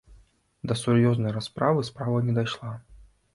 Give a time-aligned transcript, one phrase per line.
[0.71, 2.73] Да сур'ёзнай расправы справа не дайшла.